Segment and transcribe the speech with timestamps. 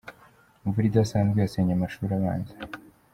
[0.65, 2.53] Imvura idasanzwe yasenye amashuri abanza